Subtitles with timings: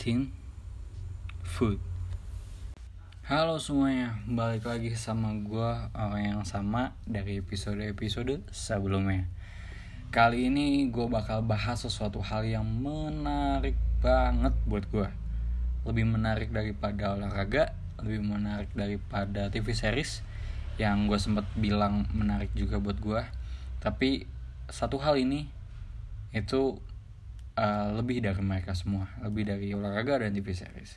[0.00, 0.32] eating
[1.44, 1.76] food.
[3.28, 9.28] Halo semuanya, balik lagi sama gue orang yang sama dari episode-episode sebelumnya.
[10.08, 15.08] Kali ini gue bakal bahas sesuatu hal yang menarik banget buat gue.
[15.84, 20.24] Lebih menarik daripada olahraga, lebih menarik daripada TV series
[20.80, 23.20] yang gue sempat bilang menarik juga buat gue.
[23.84, 24.24] Tapi
[24.64, 25.44] satu hal ini
[26.32, 26.80] itu
[27.60, 30.96] uh, lebih dari mereka semua, lebih dari olahraga dan TV series.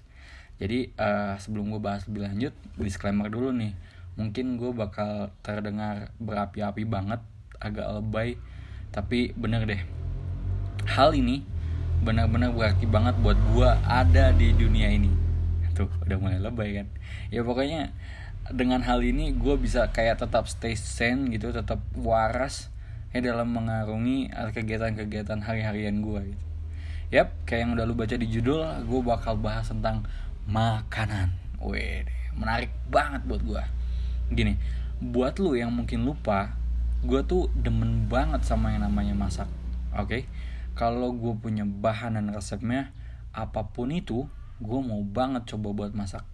[0.57, 3.75] Jadi uh, sebelum gue bahas lebih lanjut, disclaimer dulu nih.
[4.15, 7.19] Mungkin gue bakal terdengar berapi-api banget,
[7.59, 8.39] agak lebay,
[8.95, 9.81] tapi bener deh.
[10.87, 11.43] Hal ini
[12.03, 15.11] benar-benar berarti banget buat gue ada di dunia ini.
[15.73, 16.87] Tuh, udah mulai lebay kan.
[17.33, 17.91] Ya pokoknya
[18.53, 22.69] dengan hal ini gue bisa kayak tetap stay sane gitu, tetap waras
[23.09, 26.52] ya dalam mengarungi kegiatan-kegiatan hari-harian gue gitu.
[27.13, 30.01] Yap, kayak yang udah lu baca di judul, gue bakal bahas tentang
[30.49, 31.29] makanan.
[31.61, 33.61] Wih, menarik banget buat gue.
[34.33, 34.57] Gini,
[34.97, 36.57] buat lu yang mungkin lupa,
[37.05, 39.45] gue tuh demen banget sama yang namanya masak.
[39.93, 40.21] Oke, okay?
[40.73, 42.89] kalau gue punya bahan dan resepnya,
[43.29, 44.25] apa pun itu,
[44.57, 46.25] gue mau banget coba buat masak.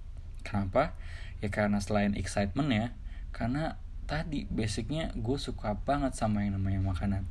[0.47, 0.95] Kenapa?
[1.43, 2.95] Ya karena selain excitement ya,
[3.35, 3.75] karena
[4.07, 7.27] tadi basicnya gue suka banget sama yang namanya makanan.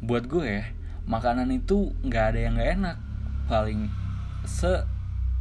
[0.00, 0.64] Buat gue ya,
[1.06, 2.96] makanan itu nggak ada yang nggak enak.
[3.46, 3.90] Paling
[4.46, 4.86] se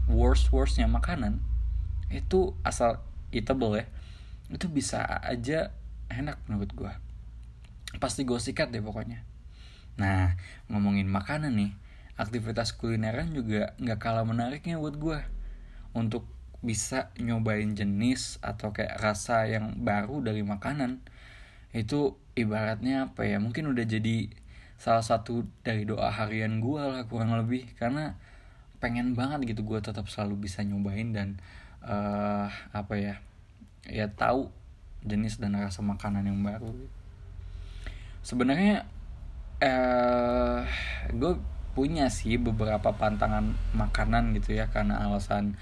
[0.05, 1.41] worst worstnya makanan
[2.13, 3.01] itu asal
[3.33, 3.85] eatable ya
[4.53, 5.73] itu bisa aja
[6.13, 6.93] enak menurut gue
[7.97, 9.25] pasti gue sikat deh pokoknya.
[9.97, 10.37] Nah
[10.69, 11.71] ngomongin makanan nih
[12.15, 15.19] aktivitas kulineran juga nggak kalah menariknya buat gue
[15.95, 16.27] untuk
[16.65, 21.03] bisa nyobain jenis atau kayak rasa yang baru dari makanan
[21.75, 24.31] itu ibaratnya apa ya mungkin udah jadi
[24.75, 27.67] salah satu dari doa harian gue lah kurang lebih.
[27.79, 28.15] Karena
[28.79, 31.39] pengen banget gitu gue tetap selalu bisa nyobain dan
[31.81, 33.15] uh, apa ya
[33.89, 34.51] ya tahu
[35.05, 36.73] jenis dan rasa makanan yang baru.
[38.25, 38.89] Sebenarnya
[39.61, 40.65] uh,
[41.13, 41.33] gue
[41.77, 45.59] punya sih beberapa pantangan makanan gitu ya karena alasan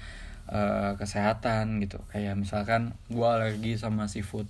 [0.48, 2.00] uh, kesehatan gitu.
[2.08, 4.48] Kayak misalkan gue alergi sama seafood.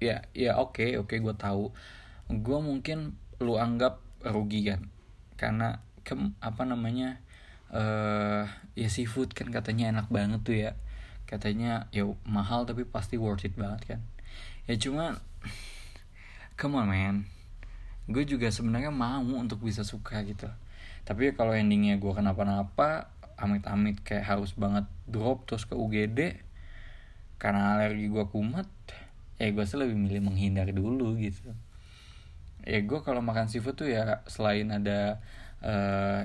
[0.00, 1.72] Ya ya oke okay, oke okay, gue tahu
[2.28, 4.92] gue mungkin lu anggap rugi kan?
[5.40, 7.20] Karena ke apa namanya
[7.72, 8.44] uh,
[8.76, 10.72] ya seafood kan katanya enak banget tuh ya.
[11.28, 14.00] Katanya ya mahal tapi pasti worth it banget kan?
[14.68, 15.20] Ya cuma
[16.60, 17.16] come on man.
[18.08, 20.48] Gue juga sebenarnya mau untuk bisa suka gitu.
[21.04, 26.42] Tapi kalau endingnya gue kenapa-napa amit-amit kayak harus banget drop terus ke UGD
[27.38, 28.66] karena alergi gue kumat
[29.38, 31.54] ya gue sih lebih milih menghindar dulu gitu
[32.68, 35.24] ya gue kalau makan seafood tuh ya selain ada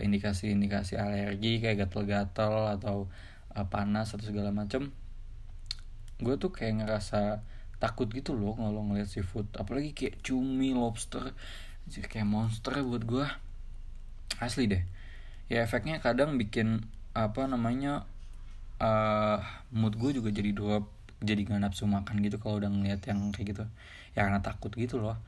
[0.04, 3.10] indikasi-indikasi uh, alergi kayak gatel-gatel atau
[3.56, 4.94] uh, panas atau segala macem
[6.22, 7.42] gue tuh kayak ngerasa
[7.82, 9.50] takut gitu loh kalau ngeliat seafood.
[9.60, 11.36] Apalagi kayak cumi lobster
[11.92, 13.26] kayak monster buat gue
[14.40, 14.84] asli deh.
[15.52, 18.08] Ya efeknya kadang bikin apa namanya
[18.80, 19.44] uh,
[19.76, 20.88] mood gue juga jadi drop
[21.24, 23.66] jadi gak nafsu makan gitu kalau udah ngeliat yang kayak gitu.
[24.16, 25.20] Ya karena takut gitu loh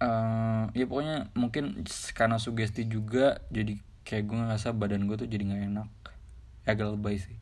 [0.00, 1.84] uh, ya pokoknya mungkin
[2.16, 5.88] karena sugesti juga jadi kayak gue ngerasa badan gue tuh jadi nggak enak.
[6.66, 7.36] Agak lebay sih.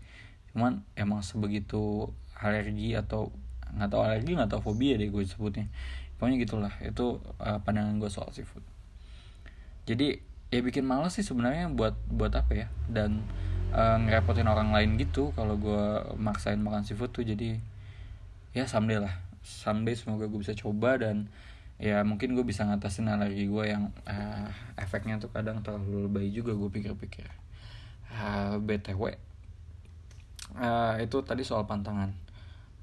[0.52, 3.30] Cuman emang sebegitu alergi atau
[3.68, 5.70] nggak tahu alergi nggak tahu fobia deh gue sebutnya.
[6.18, 8.66] Pokoknya gitulah itu uh, pandangan gue soal seafood.
[9.86, 10.18] Jadi
[10.48, 12.66] ya bikin malas sih sebenarnya buat buat apa ya?
[12.90, 13.22] Dan
[13.70, 17.22] uh, ngerepotin orang lain gitu kalau gue maksain makan seafood tuh.
[17.22, 17.62] Jadi
[18.52, 19.14] ya someday lah.
[19.46, 21.30] Someday semoga gue bisa coba dan
[21.78, 26.54] ya mungkin gue bisa ngatasin alergi gue yang uh, efeknya tuh kadang terlalu lebay juga
[26.54, 27.30] gue pikir-pikir.
[28.08, 29.14] Uh, btw
[30.56, 32.10] uh, itu tadi soal pantangan.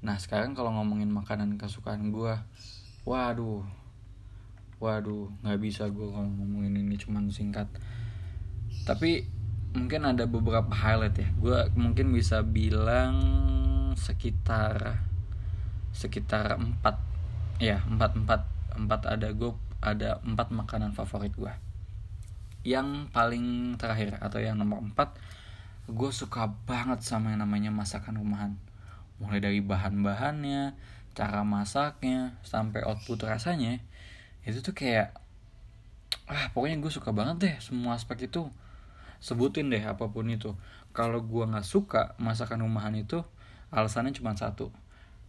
[0.00, 2.34] Nah sekarang kalau ngomongin makanan kesukaan gue
[3.06, 3.62] waduh
[4.76, 7.68] waduh nggak bisa gue kalau ngomongin ini cuman singkat.
[8.88, 9.26] Tapi
[9.76, 11.28] mungkin ada beberapa highlight ya.
[11.36, 13.16] Gue mungkin bisa bilang
[13.96, 15.00] sekitar
[15.96, 17.00] sekitar empat
[17.56, 21.52] ya empat empat empat ada gue ada empat makanan favorit gue
[22.66, 25.14] yang paling terakhir atau yang nomor empat
[25.86, 28.58] gue suka banget sama yang namanya masakan rumahan.
[29.22, 30.74] Mulai dari bahan-bahannya
[31.14, 33.80] cara masaknya sampai output rasanya
[34.42, 35.14] itu tuh kayak
[36.26, 38.50] ah pokoknya gue suka banget deh semua aspek itu.
[39.22, 40.58] Sebutin deh apa pun itu.
[40.90, 43.22] Kalau gue nggak suka masakan rumahan itu
[43.70, 44.74] alasannya cuma satu.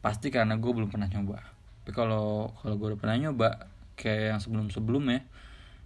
[0.02, 4.40] Pasti karena gue belum pernah nyoba tapi kalau kalau gue udah pernah nyoba kayak yang
[4.44, 5.24] sebelum sebelumnya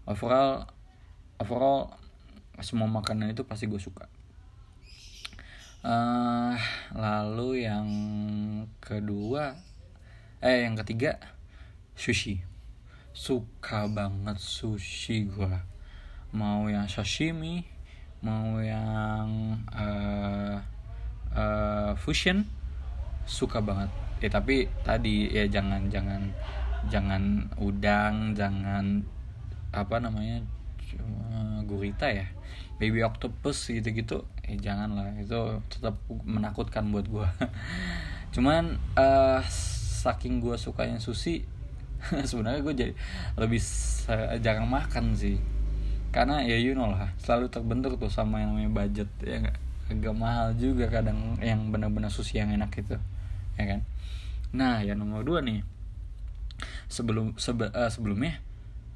[0.09, 0.65] overall
[1.37, 1.93] overall
[2.57, 4.09] semua makanan itu pasti gue suka.
[5.85, 6.57] Uh,
[6.97, 7.85] lalu yang
[8.81, 9.61] kedua
[10.41, 11.21] eh yang ketiga
[11.93, 12.41] sushi.
[13.13, 15.53] Suka banget sushi gue
[16.33, 17.61] mau yang sashimi
[18.25, 20.65] mau yang uh,
[21.37, 22.49] uh, fusion
[23.29, 26.21] suka banget ya tapi tadi ya jangan jangan
[26.87, 29.01] jangan udang jangan
[29.73, 30.45] apa namanya
[31.65, 32.27] gurita ya.
[32.77, 37.27] Baby octopus gitu-gitu eh jangan lah itu tetap menakutkan buat gue
[38.35, 39.45] cuman uh,
[40.01, 41.45] saking gue sukanya sushi
[42.29, 42.93] sebenarnya gue jadi
[43.37, 43.61] lebih
[44.41, 45.37] jarang makan sih.
[46.11, 49.57] Karena ya you know lah selalu terbentur tuh sama yang namanya budget ya gak?
[49.91, 52.95] agak mahal juga kadang yang benar-benar sushi yang enak itu
[53.55, 53.79] ya kan?
[54.51, 55.63] Nah yang nomor dua nih
[56.91, 58.43] sebelum sebe, uh, sebelumnya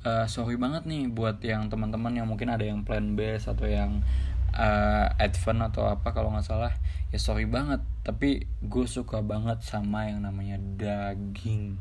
[0.06, 4.06] uh, sorry banget nih buat yang teman-teman yang mungkin ada yang plan base atau yang
[4.54, 6.72] uh, advent atau apa kalau nggak salah
[7.10, 11.80] ya sorry banget tapi gue suka banget sama yang namanya daging.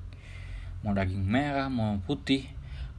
[0.80, 2.48] Mau daging merah mau putih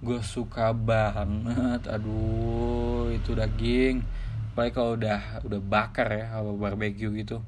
[0.03, 1.87] gue suka banget.
[1.89, 4.05] Aduh itu daging.
[4.53, 7.41] Apalagi kalau udah udah bakar ya atau barbecue gitu.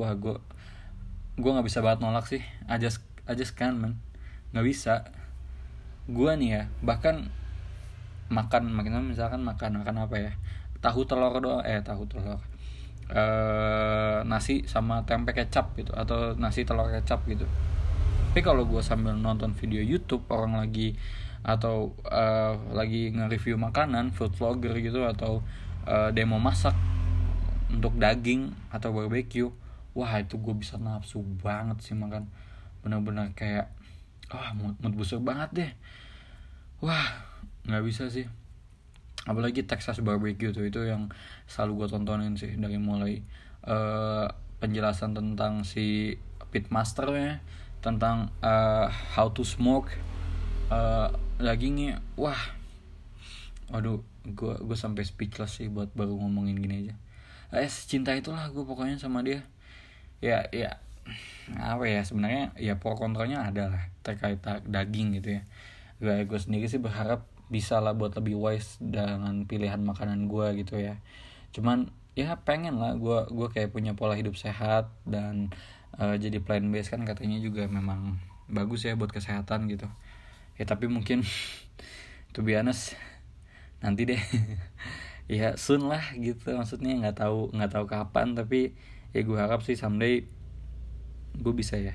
[0.00, 0.38] Wah gue
[1.38, 2.42] gue nggak bisa banget nolak sih.
[2.66, 2.90] Aja
[3.30, 3.92] aja kan man.
[4.50, 4.94] Nggak bisa.
[6.10, 7.30] Gue nih ya bahkan
[8.28, 10.32] makan makin misalkan makan makan apa ya?
[10.82, 12.42] Tahu telur doang eh tahu telur.
[13.08, 13.22] E,
[14.28, 17.46] nasi sama tempe kecap gitu atau nasi telur kecap gitu.
[18.28, 20.94] Tapi kalau gue sambil nonton video YouTube orang lagi
[21.42, 25.40] atau uh, lagi nge-review makanan food vlogger gitu atau
[25.86, 26.74] uh, demo masak
[27.70, 29.50] untuk daging atau barbecue
[29.96, 32.28] wah itu gue bisa nafsu banget sih makan.
[32.84, 33.72] Bener-bener kayak
[34.32, 35.72] wah mood, mood busuk banget deh.
[36.84, 37.24] Wah
[37.64, 38.28] nggak bisa sih.
[39.28, 41.12] Apalagi Texas barbecue tuh itu yang
[41.44, 43.20] selalu gue tontonin sih dari mulai
[43.68, 46.16] uh, penjelasan tentang si
[46.48, 47.44] pitmasternya
[47.84, 49.92] tentang uh, how to smoke
[50.72, 52.40] uh, dagingnya wah
[53.68, 56.94] waduh gue gue sampai speechless sih buat baru ngomongin gini aja.
[57.52, 59.44] Eh cinta itulah gue pokoknya sama dia
[60.18, 60.82] ya ya.
[61.56, 64.38] Apa ya sebenarnya ya pro kontranya ada lah terkait
[64.68, 65.42] daging gitu ya.
[65.98, 70.76] Gue gue sendiri sih berharap bisa lah buat lebih wise dengan pilihan makanan gue gitu
[70.76, 71.00] ya.
[71.56, 75.54] Cuman ya pengen lah gue gue kayak punya pola hidup sehat dan
[75.96, 78.20] uh, jadi plan base kan katanya juga memang
[78.50, 79.88] bagus ya buat kesehatan gitu.
[80.60, 81.24] Ya tapi mungkin
[82.36, 82.94] to be honest
[83.80, 84.20] nanti deh.
[85.28, 86.56] Ya soon lah gitu.
[86.56, 88.72] Maksudnya nggak tahu nggak tahu kapan tapi
[89.18, 90.22] ya gue harap sih someday
[91.38, 91.94] gue bisa ya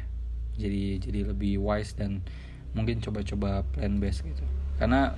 [0.59, 2.21] jadi jadi lebih wise dan
[2.73, 4.45] mungkin coba-coba plan base gitu.
[4.77, 5.17] Karena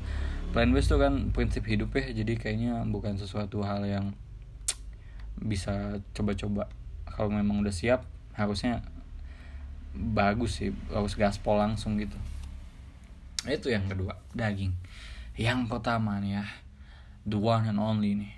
[0.51, 4.05] plan base tuh kan prinsip hidup ya jadi kayaknya bukan sesuatu hal yang
[5.39, 6.71] bisa coba-coba.
[7.07, 8.83] Kalau memang udah siap harusnya
[9.95, 12.19] bagus sih harus gaspol langsung gitu.
[13.47, 14.75] Itu yang kedua daging.
[15.35, 16.45] Yang pertama nih ya
[17.27, 18.35] the one and only nih.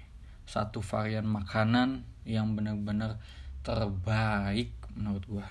[0.47, 3.19] Satu varian makanan yang benar-benar
[3.67, 5.47] terbaik menurut gua.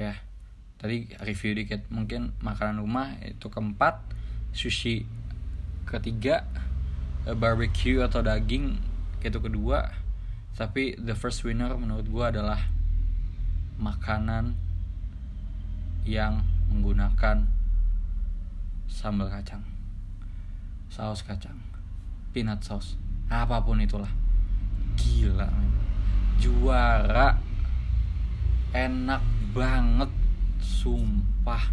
[0.00, 0.16] Ya
[0.80, 4.02] tadi review dikit mungkin makanan rumah itu keempat
[4.50, 5.06] sushi
[5.86, 6.42] ketiga
[7.28, 8.80] eh, barbecue atau daging
[9.20, 9.92] itu kedua.
[10.56, 12.60] Tapi the first winner menurut gue adalah
[13.80, 14.58] makanan
[16.04, 17.48] yang menggunakan
[18.90, 19.64] sambal kacang.
[20.92, 21.56] Saus kacang.
[22.36, 23.00] Peanut sauce.
[23.32, 24.12] Apa pun itulah.
[25.00, 25.71] Gila.
[26.42, 27.38] Juara.
[28.74, 29.22] Enak
[29.54, 30.10] banget
[30.58, 31.70] sumpah.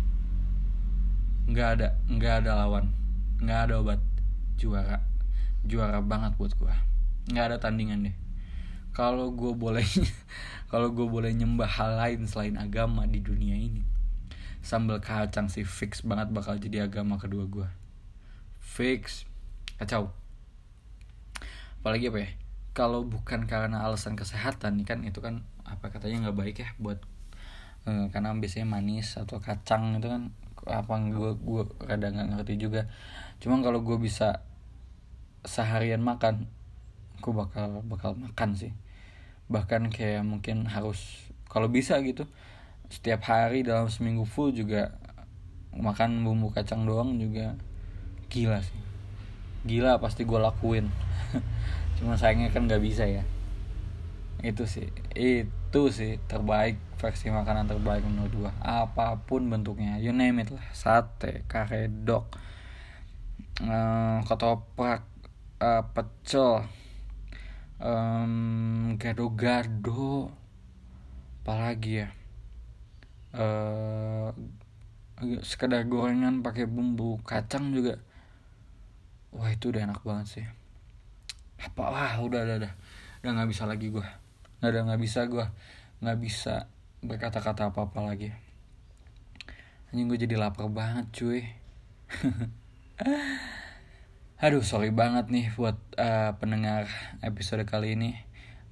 [1.50, 2.94] Nggak ada nggak ada lawan.
[3.42, 4.02] Nggak ada obat
[4.62, 5.02] juara.
[5.66, 6.90] Juara banget buat gue
[7.30, 8.16] nggak ada tandingan deh.
[8.90, 9.86] Kalau gue boleh
[10.72, 13.86] kalau gue boleh nyembah hal lain selain agama di dunia ini
[14.60, 17.68] sambal kacang sih fix banget bakal jadi agama kedua gue
[18.60, 19.24] fix.
[19.80, 20.12] Kacau.
[21.80, 22.30] Apalagi apa ya
[22.74, 27.02] kalau bukan karena alasan kesehatan nih kan itu kan apa katanya nggak baik ya buat
[27.90, 30.34] eh, karena biasanya manis atau kacang itu kan
[30.68, 32.86] apa gue gue kadang nggak ngerti juga.
[33.40, 34.44] Cuman kalau gue bisa
[35.48, 36.46] seharian makan
[37.20, 38.74] gue bakal bakal makan sih.
[39.50, 42.30] Bahkan kayak mungkin harus kalau bisa gitu
[42.90, 44.98] setiap hari dalam seminggu full juga
[45.74, 47.56] makan bumbu kacang doang juga.
[48.30, 48.80] Gila sih.
[49.66, 50.88] Gila pasti gue lakuin
[52.00, 53.28] cuma sayangnya kan nggak bisa ya.
[54.40, 54.88] Itu sih.
[55.12, 58.52] Itu sih terbaik versi makanan terbaik menurut gua.
[58.64, 60.64] Apa pun bentuknya you name it lah.
[60.72, 62.32] Sate karedok
[63.68, 65.04] uh, ketoprak
[65.60, 66.64] uh, pecel
[67.84, 70.32] um, gado-gado.
[71.44, 72.10] Apalagi ya?
[73.30, 74.32] Uh,
[75.44, 78.00] sekedar gorengan pakai bumbu kacang juga.
[79.36, 80.48] Wah itu udah enak banget sih
[81.60, 82.74] apa wah udah udah udah.
[83.20, 84.08] Udah nggak bisa lagi gue
[84.60, 85.46] nggak ada nggak bisa gue
[86.04, 86.56] nggak bisa
[87.00, 88.36] berkata-kata apa-apa lagi.
[89.92, 91.48] Anjing gue jadi lapar banget cuy.
[94.44, 96.92] Aduh sorry banget nih buat uh, pendengar
[97.24, 98.20] episode kali ini.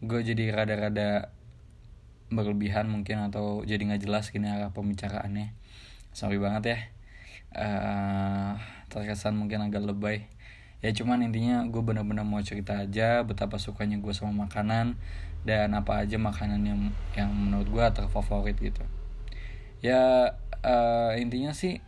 [0.03, 1.31] Gue jadi rada-rada
[2.27, 5.55] berlebihan mungkin atau jadi nggak jelas gini arah pembicaraannya.
[6.11, 6.79] Sorry banget ya.
[7.55, 8.59] Uh,
[8.91, 10.27] terkesan mungkin agak lebay
[10.77, 14.93] ya cuman intinya gue bener-bener mau cerita aja betapa sukanya gue sama makanan
[15.41, 16.81] dan apa aja makanan yang
[17.17, 18.83] yang menurut gue terfavorit gitu.
[19.81, 21.81] Ya uh, intinya sih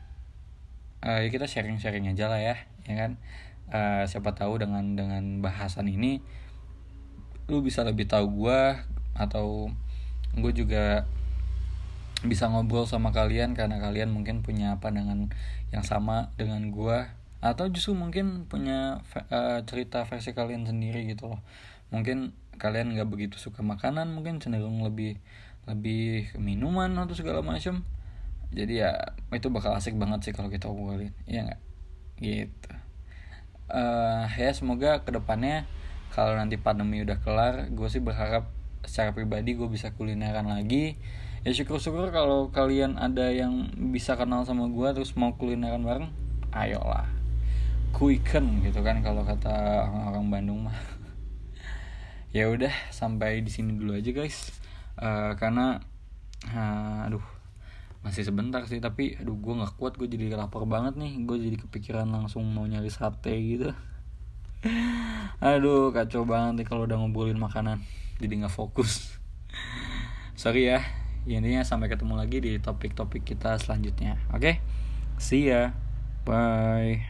[1.06, 2.56] uh, ya kita sharing-sharing aja lah ya
[2.90, 3.12] ya kan?
[3.70, 6.26] Uh, siapa tahu dengan dengan bahasan ini
[7.46, 8.62] lu bisa lebih tahu gue
[9.14, 9.70] atau
[10.34, 11.06] gue juga
[12.26, 15.32] bisa ngobrol sama kalian karena kalian mungkin punya pandangan
[15.72, 19.00] yang sama dengan gue atau justru mungkin punya
[19.32, 21.42] uh, cerita versi kalian sendiri gitu loh.
[21.90, 25.18] Mungkin kalian nggak begitu suka makanan mungkin cenderung lebih
[25.66, 27.88] lebih minuman atau segala macam
[28.50, 28.92] jadi ya
[29.32, 31.62] itu bakal asik banget sih kalau kita ngobrolin ya nggak?
[32.20, 32.72] Gitu.
[33.70, 35.70] Uh, ya semoga ke depannya
[36.10, 38.50] kalau nanti pandemi udah kelar gue sih berharap
[38.82, 40.98] secara pribadi gue bisa kulineran lagi.
[41.48, 46.10] Ya syukur-syukur kalau kalian ada yang bisa kenal sama gue terus mau kulineran bareng
[46.52, 47.19] ayolah
[47.94, 50.78] quicken gitu kan kalau kata orang-orang Bandung mah.
[52.30, 54.54] Ya udah sampai di sini dulu aja guys.
[55.02, 55.82] Uh, karena
[56.54, 57.26] uh, aduh
[58.06, 61.26] masih sebentar sih tapi aduh gue nggak kuat gue jadi lapar banget nih.
[61.26, 63.74] Gue jadi kepikiran langsung mau nyari sate gitu.
[65.42, 67.82] Aduh kacau banget nih kalau udah ngobrolin makanan.
[68.22, 69.18] Jadi nggak fokus.
[70.42, 70.86] Sorry ya.
[71.26, 74.22] Intinya sampai ketemu lagi di topik-topik kita selanjutnya.
[74.30, 74.38] Oke?
[74.38, 74.56] Okay?
[75.20, 75.76] see ya.
[76.24, 77.09] Bye